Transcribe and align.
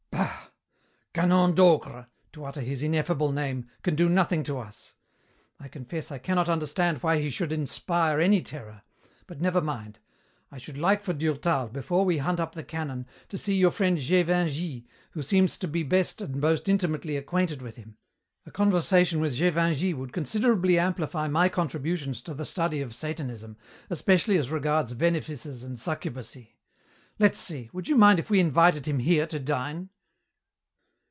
"Bah! 1.13 1.23
Canon 1.25 1.53
Docre 1.53 2.07
to 2.31 2.45
utter 2.45 2.61
his 2.61 2.81
ineffable 2.81 3.33
name 3.33 3.69
can 3.83 3.95
do 3.95 4.07
nothing 4.07 4.43
to 4.43 4.57
us. 4.57 4.93
I 5.59 5.67
confess 5.67 6.09
I 6.09 6.19
cannot 6.19 6.47
understand 6.47 6.99
why 7.03 7.19
he 7.19 7.29
should 7.29 7.51
inspire 7.51 8.21
any 8.21 8.41
terror. 8.41 8.83
But 9.27 9.41
never 9.41 9.59
mind. 9.59 9.99
I 10.49 10.57
should 10.57 10.77
like 10.77 11.01
for 11.03 11.11
Durtal, 11.11 11.67
before 11.67 12.05
we 12.05 12.19
hunt 12.19 12.39
up 12.39 12.55
the 12.55 12.63
canon, 12.63 13.07
to 13.27 13.37
see 13.37 13.55
your 13.55 13.71
friend 13.71 13.97
Gévingey, 13.97 14.85
who 15.11 15.21
seems 15.21 15.57
to 15.57 15.67
be 15.67 15.83
best 15.83 16.21
and 16.21 16.37
most 16.37 16.69
intimately 16.69 17.17
acquainted 17.17 17.61
with 17.61 17.75
him. 17.75 17.97
A 18.45 18.51
conversation 18.51 19.19
with 19.19 19.37
Gévingey 19.37 19.93
would 19.93 20.13
considerably 20.13 20.79
amplify 20.79 21.27
my 21.27 21.49
contributions 21.49 22.21
to 22.21 22.33
the 22.33 22.45
study 22.45 22.79
of 22.79 22.95
Satanism, 22.95 23.57
especially 23.89 24.37
as 24.37 24.49
regards 24.49 24.93
venefices 24.95 25.61
and 25.63 25.75
succubacy. 25.77 26.53
Let's 27.19 27.37
see. 27.39 27.69
Would 27.73 27.89
you 27.89 27.97
mind 27.97 28.17
if 28.17 28.29
we 28.29 28.39
invited 28.39 28.85
him 28.87 28.99
here 28.99 29.27
to 29.27 29.37
dine?" 29.39 29.89